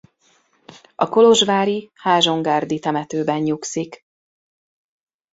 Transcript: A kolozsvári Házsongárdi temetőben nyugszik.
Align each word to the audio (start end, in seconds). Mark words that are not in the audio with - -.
A 0.95 1.09
kolozsvári 1.09 1.89
Házsongárdi 1.95 2.79
temetőben 2.79 3.41
nyugszik. 3.41 4.05